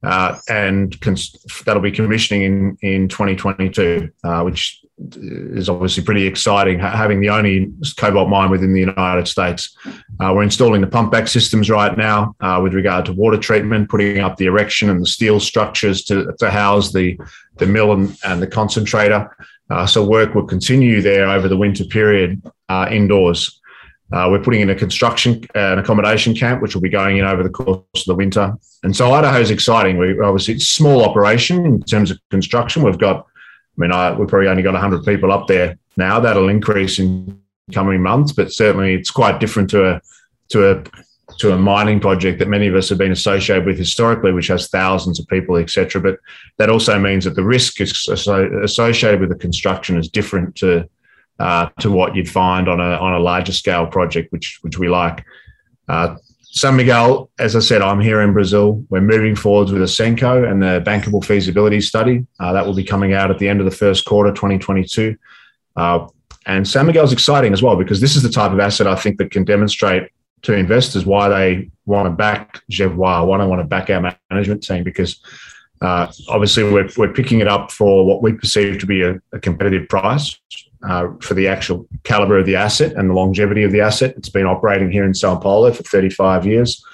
[0.02, 6.78] uh, and cons- that'll be commissioning in in 2022, uh, which is obviously pretty exciting.
[6.78, 9.76] Ha- having the only cobalt mine within the United States,
[10.20, 13.88] uh, we're installing the pump back systems right now uh, with regard to water treatment,
[13.88, 17.18] putting up the erection and the steel structures to, to house the
[17.56, 19.34] the mill and, and the concentrator.
[19.70, 23.60] Uh, so work will continue there over the winter period uh, indoors.
[24.12, 27.24] Uh, we're putting in a construction uh, and accommodation camp, which will be going in
[27.24, 28.54] over the course of the winter.
[28.84, 29.98] And so Idaho is exciting.
[29.98, 32.82] We obviously it's small operation in terms of construction.
[32.82, 36.20] We've got, I mean, I, we've probably only got 100 people up there now.
[36.20, 37.40] That'll increase in
[37.72, 40.00] coming months, but certainly it's quite different to a
[40.50, 40.84] to a
[41.38, 44.68] to a mining project that many of us have been associated with historically, which has
[44.68, 46.00] thousands of people, etc.
[46.00, 46.20] But
[46.58, 50.88] that also means that the risk is associated with the construction is different to
[51.38, 54.88] uh, to what you'd find on a on a larger scale project, which which we
[54.88, 55.24] like.
[55.88, 56.16] Uh,
[56.56, 58.82] San Miguel, as I said, I'm here in Brazil.
[58.88, 63.12] We're moving forwards with Ausenco and the bankable feasibility study uh, that will be coming
[63.12, 65.18] out at the end of the first quarter, 2022.
[65.76, 66.06] Uh,
[66.46, 68.94] and San Miguel is exciting as well because this is the type of asset I
[68.94, 70.10] think that can demonstrate
[70.42, 74.62] to investors why they want to back Jervois, why they want to back our management
[74.62, 75.20] team because
[75.82, 79.40] uh, obviously we're, we're picking it up for what we perceive to be a, a
[79.40, 80.38] competitive price
[80.82, 84.14] uh, for the actual caliber of the asset and the longevity of the asset.
[84.16, 86.84] It's been operating here in Sao Paulo for 35 years.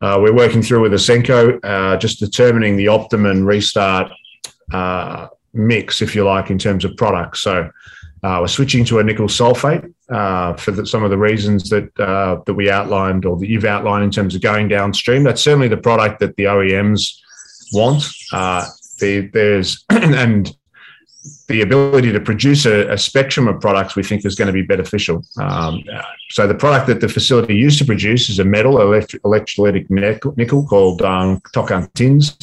[0.00, 4.12] Uh, we're working through with Ausenco, uh, just determining the optimum restart
[4.72, 7.40] uh, mix, if you like, in terms of products.
[7.40, 7.70] So
[8.22, 9.92] uh, we're switching to a nickel sulfate
[10.58, 14.10] for the, some of the reasons that that we outlined or that you've outlined in
[14.10, 15.24] terms of going downstream.
[15.24, 17.18] That's certainly the product that the OEMs
[17.72, 18.04] want.
[18.98, 20.54] The, there's and
[21.48, 24.62] the ability to produce a, a, spectrum of products we think is going to be
[24.62, 25.24] beneficial.
[25.38, 25.84] Um,
[26.30, 31.02] so the product that the facility used to produce is a metal electrolytic nickel, called
[31.02, 32.36] um, Tocantins.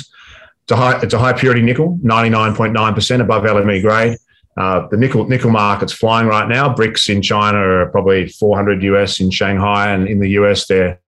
[0.63, 4.17] It's a high, it's a high purity nickel, 99.9% above LME grade.
[4.55, 6.73] Uh, the nickel nickel market's flying right now.
[6.73, 10.99] Bricks in China are probably 400 US in Shanghai, and in the US they're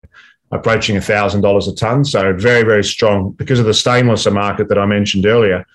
[0.51, 2.03] approaching thousand dollars a ton.
[2.03, 5.65] So very very strong because of the stainless market that I mentioned earlier.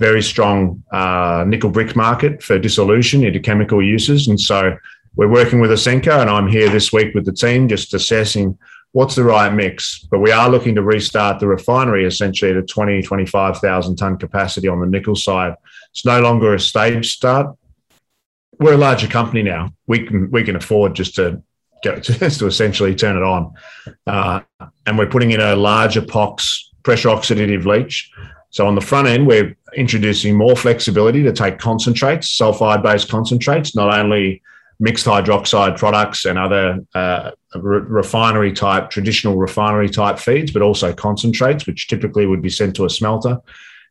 [0.00, 4.76] Very strong uh, nickel brick market for dissolution into chemical uses, and so
[5.16, 8.58] we're working with Ausenco, and I'm here this week with the team just assessing
[8.92, 10.06] what's the right mix.
[10.10, 14.80] But we are looking to restart the refinery essentially to 20, 25,000 ton capacity on
[14.80, 15.54] the nickel side.
[15.90, 17.56] It's no longer a stage start.
[18.58, 19.72] We're a larger company now.
[19.86, 21.42] We can we can afford just to
[21.82, 23.54] go just to essentially turn it on,
[24.06, 24.40] uh,
[24.86, 28.10] and we're putting in a larger POX pressure oxidative leach.
[28.50, 33.74] So on the front end, we're introducing more flexibility to take concentrates, sulfide based concentrates,
[33.76, 34.42] not only
[34.80, 40.92] mixed hydroxide products and other uh, re- refinery type, traditional refinery type feeds, but also
[40.92, 43.38] concentrates, which typically would be sent to a smelter.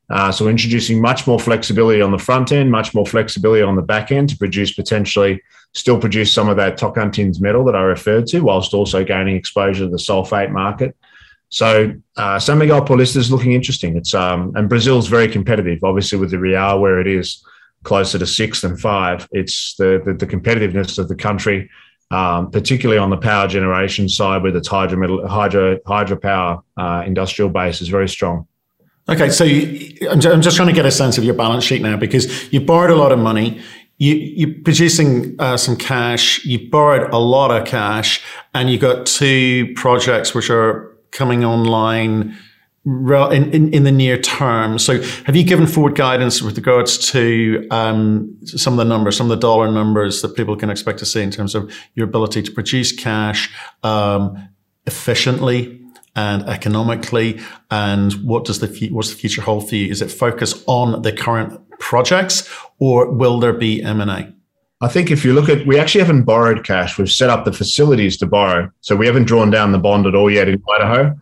[0.09, 3.81] Uh, so introducing much more flexibility on the front end, much more flexibility on the
[3.81, 5.41] back end to produce potentially
[5.73, 9.85] still produce some of that Tocantins metal that I referred to, whilst also gaining exposure
[9.85, 10.97] to the sulfate market.
[11.49, 13.97] So uh, San Miguel Paulista is looking interesting.
[13.97, 17.43] It's um, and Brazil's very competitive, obviously with the real where it is
[17.83, 19.27] closer to six than five.
[19.31, 21.69] It's the the, the competitiveness of the country,
[22.11, 27.81] um, particularly on the power generation side, with its hydro hydro hydropower uh, industrial base
[27.81, 28.47] is very strong.
[29.09, 31.97] Okay, so you, I'm just trying to get a sense of your balance sheet now
[31.97, 33.59] because you borrowed a lot of money.
[33.97, 36.45] You, you're producing uh, some cash.
[36.45, 38.21] You borrowed a lot of cash,
[38.53, 42.37] and you got two projects which are coming online
[42.85, 44.79] in, in, in, the near term.
[44.79, 49.29] So, have you given forward guidance with regards to um, some of the numbers, some
[49.29, 52.41] of the dollar numbers that people can expect to see in terms of your ability
[52.43, 53.49] to produce cash
[53.83, 54.49] um,
[54.85, 55.81] efficiently
[56.15, 57.39] and economically?
[57.69, 59.91] And what does the what's the future hold for you?
[59.91, 64.33] Is it focus on the current projects, or will there be M and A?
[64.81, 66.97] I think if you look at, we actually haven't borrowed cash.
[66.97, 70.15] We've set up the facilities to borrow, so we haven't drawn down the bond at
[70.15, 71.19] all yet in Idaho.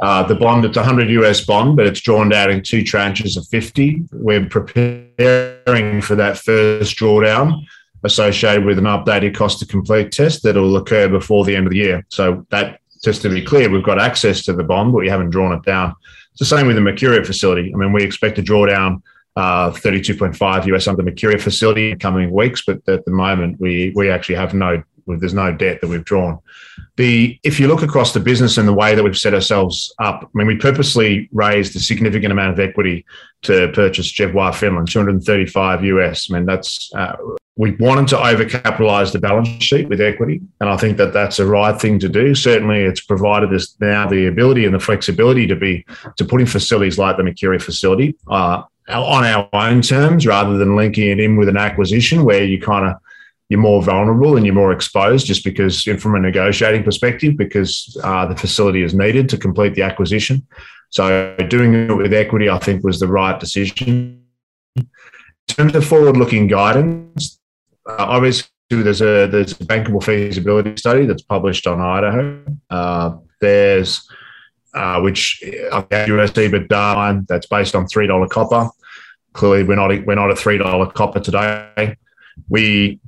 [0.00, 3.36] Uh, the bond, it's a 100 US bond, but it's drawn down in two tranches
[3.36, 4.04] of 50.
[4.12, 7.64] We're preparing for that first drawdown
[8.04, 11.72] associated with an updated cost to complete test that will occur before the end of
[11.72, 12.06] the year.
[12.08, 15.30] So that just to be clear, we've got access to the bond, but we haven't
[15.30, 15.94] drawn it down.
[16.30, 17.72] It's the same with the Mercuria facility.
[17.74, 19.02] I mean, we expect to draw down
[19.36, 23.92] uh, 32.5 US under the Mercuria facility in coming weeks, but at the moment, we
[23.94, 24.82] we actually have no
[25.18, 26.38] there's no debt that we've drawn.
[26.96, 30.22] The if you look across the business and the way that we've set ourselves up,
[30.22, 33.04] I mean, we purposely raised a significant amount of equity
[33.42, 36.30] to purchase Jervois Finland, 235 US.
[36.30, 37.16] I mean, that's uh,
[37.56, 41.46] we wanted to overcapitalize the balance sheet with equity, and I think that that's the
[41.46, 42.34] right thing to do.
[42.34, 45.84] Certainly, it's provided us now the ability and the flexibility to be
[46.16, 50.76] to put in facilities like the Mercuria facility uh, on our own terms, rather than
[50.76, 52.96] linking it in with an acquisition where you kind of
[53.48, 58.24] you're more vulnerable and you're more exposed just because from a negotiating perspective because uh,
[58.26, 60.46] the facility is needed to complete the acquisition
[60.88, 64.22] so doing it with equity i think was the right decision
[64.76, 64.88] in
[65.48, 67.40] terms of forward looking guidance
[67.88, 72.42] uh, obviously there's a there's a bankable feasibility study that's published on Idaho.
[72.68, 74.08] Uh, there's
[74.74, 78.68] uh, which uh, US EBITDA line that's based on three dollar copper.
[79.32, 81.96] Clearly, we're not we're not at three dollar copper today.
[82.48, 83.00] We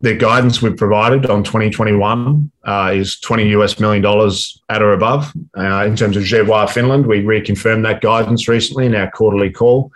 [0.00, 5.32] the guidance we've provided on 2021 uh, is 20 US million dollars at or above.
[5.56, 9.90] Uh, in terms of Jervois Finland, we reconfirmed that guidance recently in our quarterly call.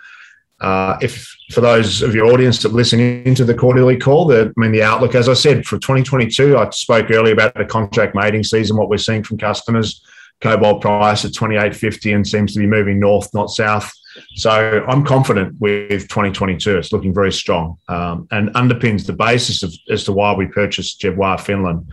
[0.59, 4.59] Uh, if for those of your audience that listen into the quarterly call, the, I
[4.59, 8.43] mean the outlook, as I said, for 2022, I spoke earlier about the contract mating
[8.43, 10.03] season, what we're seeing from customers.
[10.41, 13.91] Cobalt price at 28.50 and seems to be moving north, not south.
[14.35, 16.77] So I'm confident with 2022.
[16.77, 21.01] It's looking very strong um, and underpins the basis of, as to why we purchased
[21.01, 21.87] Jervois Finland.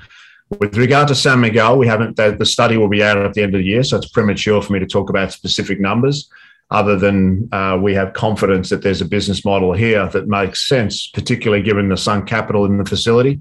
[0.61, 2.17] With regard to San Miguel, we haven't.
[2.17, 4.63] The, the, study will be out at the end of the year, so it's premature
[4.63, 6.31] for me to talk about specific numbers.
[6.71, 11.07] Other than uh, we have confidence that there's a business model here that makes sense,
[11.09, 13.41] particularly given the sunk capital in the facility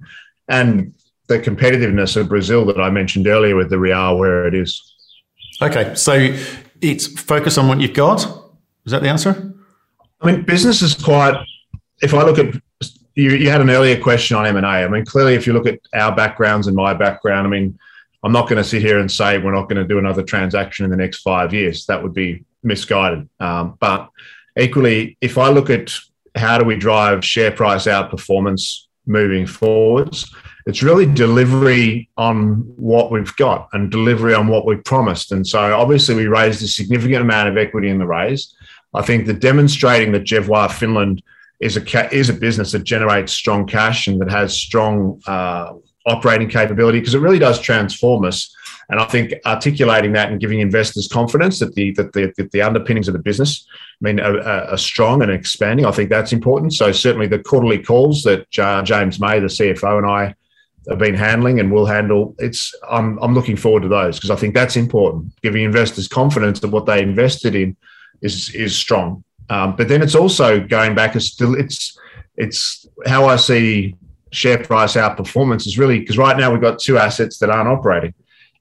[0.49, 0.93] and
[1.27, 4.95] the competitiveness of Brazil that I mentioned earlier with the real where it is.
[5.61, 6.35] Okay, so
[6.81, 8.47] it's focus on what you've got
[8.87, 9.53] is that the answer?
[10.21, 11.35] I mean, business is quite.
[12.01, 12.55] If I look at
[13.15, 14.69] you, you had an earlier question on M and A.
[14.69, 17.77] I mean, clearly, if you look at our backgrounds and my background, I mean,
[18.23, 20.85] I'm not going to sit here and say we're not going to do another transaction
[20.85, 21.85] in the next five years.
[21.87, 23.27] That would be misguided.
[23.41, 24.09] Um, but
[24.57, 25.93] equally, if I look at
[26.35, 30.33] how do we drive share price outperformance moving forwards,
[30.67, 35.31] it's really delivery on what we've got and delivery on what we promised.
[35.31, 38.53] And so, obviously, we raised a significant amount of equity in the raise.
[38.93, 41.23] I think the demonstrating that Jervois Finland
[41.61, 45.71] is a is a business that generates strong cash and that has strong uh,
[46.05, 48.53] operating capability because it really does transform us.
[48.89, 52.61] And I think articulating that and giving investors confidence that the that the, that the
[52.61, 55.85] underpinnings of the business, I mean, are, are, strong and expanding.
[55.85, 56.73] I think that's important.
[56.73, 60.35] So certainly the quarterly calls that James May, the CFO, and I
[60.89, 62.35] have been handling and will handle.
[62.39, 66.59] It's I'm I'm looking forward to those because I think that's important, giving investors confidence
[66.61, 67.75] that what they invested in
[68.21, 69.23] is is strong.
[69.49, 71.15] Um, but then it's also going back.
[71.15, 71.97] It's still it's
[72.35, 73.95] it's how I see
[74.31, 78.13] share price outperformance is really because right now we've got two assets that aren't operating.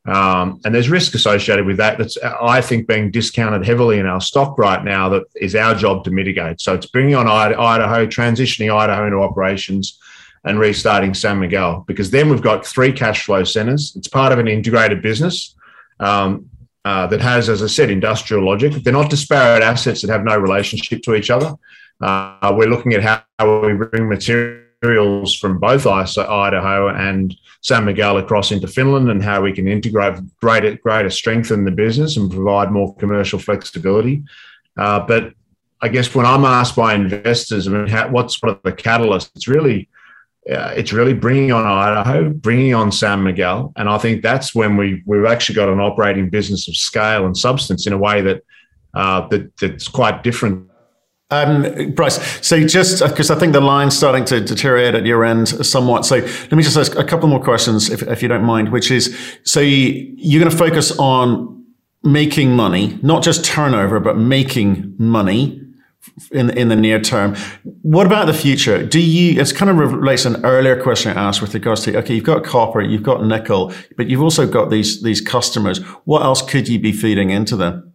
[0.07, 1.99] Um, and there's risk associated with that.
[1.99, 5.09] That's I think being discounted heavily in our stock right now.
[5.09, 6.61] That is our job to mitigate.
[6.61, 9.99] So it's bringing on Idaho, transitioning Idaho into operations,
[10.45, 13.95] and restarting San Miguel because then we've got three cash flow centers.
[13.97, 15.55] It's part of an integrated business.
[15.99, 16.51] Um,
[16.87, 18.73] uh, that has, as I said, industrial logic.
[18.75, 21.53] They're not disparate assets that have no relationship to each other.
[22.01, 28.53] Uh, we're looking at how we bring materials from both Idaho and San Miguel across
[28.53, 32.71] into Finland and how we can integrate greater, greater strength in the business and provide
[32.71, 34.23] more commercial flexibility.
[34.77, 35.33] Uh, but
[35.81, 39.31] I guess when I'm asked by investors, I mean, how, what's one of the catalysts?
[39.35, 39.89] It's really
[40.51, 44.77] uh, it's really bringing on Idaho, bringing on San Miguel, and I think that's when
[44.77, 48.43] we we've actually got an operating business of scale and substance in a way that
[48.95, 50.71] uh, that that's quite different.
[51.31, 55.49] Um, Bryce, so just because I think the line's starting to deteriorate at your end
[55.49, 58.71] somewhat, so let me just ask a couple more questions, if, if you don't mind.
[58.71, 61.65] Which is, so you, you're going to focus on
[62.05, 65.66] making money, not just turnover, but making money
[66.31, 67.37] in in the near term.
[67.83, 68.85] What about the future?
[68.85, 69.41] Do you?
[69.41, 72.25] It's kind of relates to an earlier question I asked with regards to okay, you've
[72.25, 75.79] got copper, you've got nickel, but you've also got these these customers.
[76.05, 77.93] What else could you be feeding into them?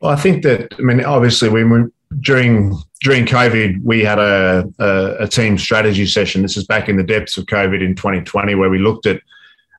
[0.00, 4.64] Well, I think that I mean, obviously, when we during during COVID, we had a,
[4.78, 6.42] a, a team strategy session.
[6.42, 9.20] This is back in the depths of COVID in 2020, where we looked at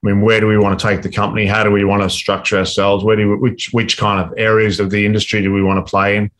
[0.04, 1.46] I mean, where do we want to take the company?
[1.46, 3.04] How do we want to structure ourselves?
[3.04, 5.90] Where do we, which which kind of areas of the industry do we want to
[5.90, 6.32] play in?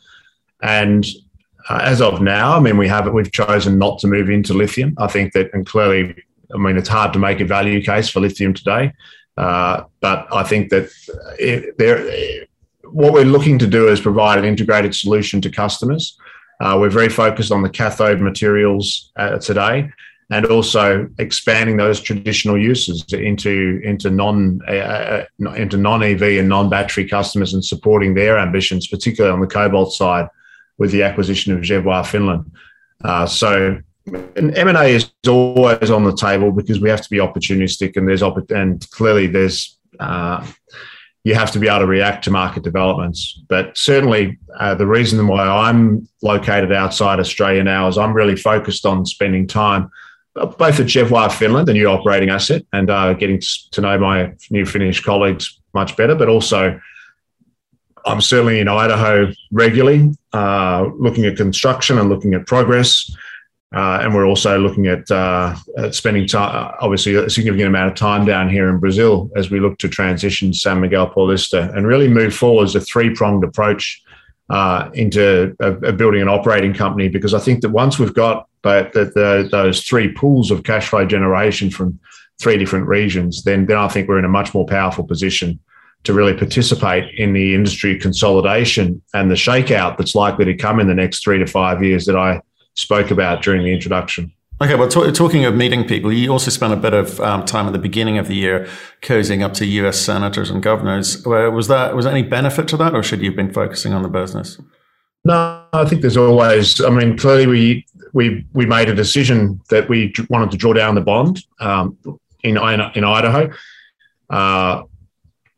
[0.64, 1.06] And
[1.70, 4.94] uh, as of now, I mean, we have we've chosen not to move into lithium.
[4.98, 6.16] I think that, and clearly,
[6.54, 8.94] I mean, it's hard to make a value case for lithium today.
[9.38, 10.90] Uh, but I think that
[11.78, 12.46] there,
[12.92, 16.18] what we're looking to do is provide an integrated solution to customers.
[16.60, 19.90] Uh, we're very focused on the cathode materials uh, today,
[20.30, 26.50] and also expanding those traditional uses into into non uh, uh into non EV and
[26.50, 30.28] non battery customers and supporting their ambitions, particularly on the cobalt side
[30.82, 32.52] with the acquisition of Jervois Finland.
[33.04, 33.78] Uh, so
[34.36, 38.50] M&A is always on the table because we have to be opportunistic and there's opp-
[38.50, 40.44] and clearly there's uh,
[41.24, 43.44] you have to be able to react to market developments.
[43.48, 48.84] But certainly, uh, the reason why I'm located outside Australia now is I'm really focused
[48.88, 49.92] on spending time
[50.36, 53.40] uh, both at Jervois Finland, the new operating asset, and uh, getting
[53.74, 56.80] to know my new Finnish colleagues much better, but also
[58.06, 63.12] I'm certainly in Idaho regularly, uh, looking at construction and looking at progress.
[63.74, 67.96] Uh, and we're also looking at, uh, at spending time, obviously, a significant amount of
[67.96, 72.10] time down here in Brazil as we look to transition San Miguel Paulista and really
[72.10, 74.02] move forward as a three pronged approach
[74.50, 77.08] uh, into a, a building an operating company.
[77.08, 81.06] Because I think that once we've got the, the, those three pools of cash flow
[81.06, 81.98] generation from
[82.42, 85.60] three different regions, then, then I think we're in a much more powerful position
[86.04, 90.88] to really participate in the industry consolidation and the shakeout that's likely to come in
[90.88, 92.42] the next three to five years that I
[92.76, 94.32] spoke about during the introduction.
[94.62, 97.66] Okay, well, t- talking of meeting people, you also spent a bit of um, time
[97.66, 98.68] at the beginning of the year
[99.02, 100.00] cozying up to U.S.
[100.00, 101.26] senators and governors.
[101.26, 104.04] Was that was there any benefit to that, or should you have been focusing on
[104.04, 104.60] the business?
[105.26, 106.80] No, I think there's always.
[106.80, 110.94] I mean, clearly we we we made a decision that we wanted to draw down
[110.94, 111.98] the bond um,
[112.44, 113.52] in in Idaho.
[114.30, 114.84] Uh,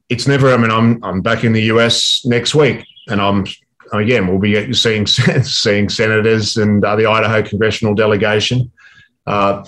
[0.10, 0.54] it's never.
[0.54, 3.45] I mean, I'm I'm back in the US next week, and I'm
[3.93, 8.72] again, we'll be seeing seeing senators and uh, the Idaho congressional delegation.
[9.26, 9.64] Uh,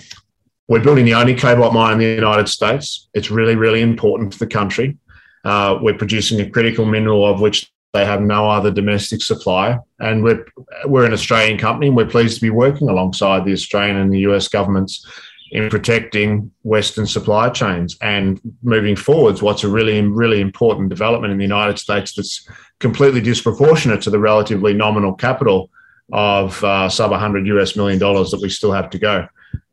[0.68, 3.08] we're building the only cobalt mine in the United States.
[3.14, 4.98] It's really, really important to the country.
[5.44, 10.24] Uh, we're producing a critical mineral of which they have no other domestic supply, and
[10.24, 10.46] we're
[10.86, 14.20] we're an Australian company, and we're pleased to be working alongside the Australian and the
[14.20, 15.06] US governments
[15.52, 19.41] in protecting Western supply chains and moving forwards.
[19.41, 22.48] What's a really, really important development in the United States that's
[22.80, 25.70] completely disproportionate to the relatively nominal capital
[26.12, 29.28] of uh, sub 100 US million dollars that we still have to go.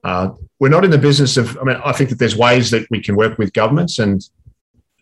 [0.05, 2.87] Uh, we're not in the business of, I mean, I think that there's ways that
[2.91, 4.23] we can work with governments and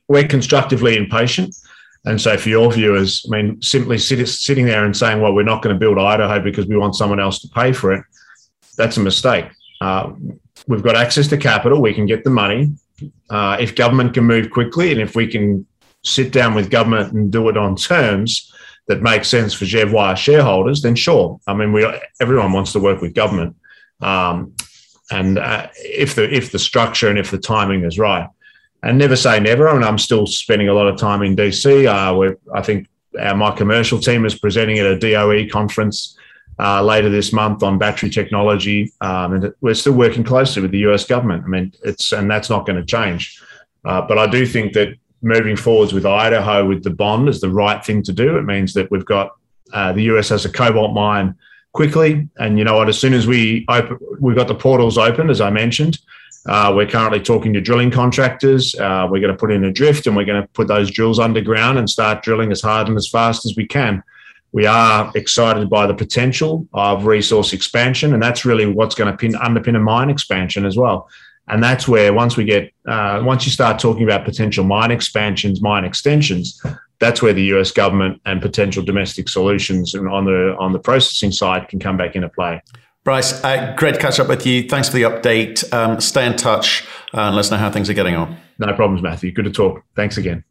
[0.08, 1.54] we're constructively impatient.
[2.04, 5.42] And so, for your viewers, I mean, simply sit, sitting there and saying, well, we're
[5.42, 8.02] not going to build Idaho because we want someone else to pay for it,
[8.76, 9.46] that's a mistake.
[9.82, 10.12] Uh,
[10.66, 12.72] we've got access to capital, we can get the money.
[13.28, 15.66] Uh, if government can move quickly and if we can
[16.02, 18.52] sit down with government and do it on terms
[18.88, 21.40] that make sense for Jervois shareholders, then sure.
[21.46, 21.86] I mean, we
[22.20, 23.56] everyone wants to work with government,
[24.00, 24.54] um,
[25.10, 28.28] and uh, if the if the structure and if the timing is right,
[28.82, 29.68] and never say never.
[29.68, 31.86] I mean, I'm still spending a lot of time in DC.
[31.86, 32.88] Uh, I think
[33.18, 36.16] our, my commercial team is presenting at a DOE conference
[36.58, 40.80] uh, later this month on battery technology, um, and we're still working closely with the
[40.90, 41.44] US government.
[41.44, 43.40] I mean, it's and that's not going to change.
[43.84, 47.50] Uh, but I do think that moving forwards with Idaho with the bond is the
[47.50, 48.36] right thing to do.
[48.36, 49.32] It means that we've got
[49.72, 51.34] uh, the US has a cobalt mine
[51.72, 52.88] quickly, and you know what?
[52.88, 55.98] As soon as we open, we've got the portals open, as I mentioned.
[56.46, 58.74] Uh, we're currently talking to drilling contractors.
[58.74, 61.18] Uh, we're going to put in a drift and we're going to put those drills
[61.18, 64.02] underground and start drilling as hard and as fast as we can
[64.52, 69.16] we are excited by the potential of resource expansion, and that's really what's going to
[69.16, 71.08] pin, underpin a mine expansion as well.
[71.48, 75.60] And that's where once we get uh, once you start talking about potential mine expansions,
[75.60, 76.60] mine extensions,
[77.00, 81.68] that's where the US government and potential domestic solutions on the on the processing side
[81.68, 82.62] can come back into play.
[83.02, 84.68] Bryce, uh, great to catch up with you.
[84.68, 85.72] Thanks for the update.
[85.72, 86.84] Um, stay in touch
[87.14, 88.36] uh, and let us know how things are getting on.
[88.58, 89.32] No problems, Matthew.
[89.32, 89.82] Good to talk.
[89.96, 90.44] Thanks again.